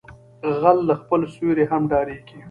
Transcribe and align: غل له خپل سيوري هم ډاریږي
غل 0.61 0.77
له 0.89 0.95
خپل 1.01 1.21
سيوري 1.33 1.65
هم 1.71 1.81
ډاریږي 1.91 2.37